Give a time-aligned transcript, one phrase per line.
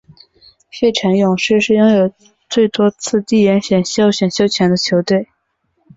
[0.71, 2.11] 费城勇士是拥有
[2.49, 5.27] 最多次地缘选秀选秀权的球队。